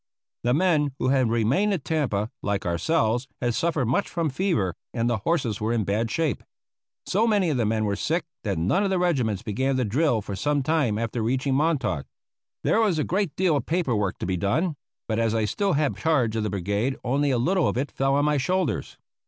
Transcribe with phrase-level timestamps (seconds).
[0.41, 5.07] The men who had remained at Tampa, like ourselves, had suffered much from fever, and
[5.07, 6.41] the horses were in bad shape.
[7.05, 10.23] So many of the men were sick that none of the regiments began to drill
[10.23, 12.07] for some time after reaching Montauk.
[12.63, 14.75] There was a great deal of paper work to be done;
[15.07, 18.15] but as I still had charge of the brigade only a little of it fell
[18.15, 18.97] on my shoulders.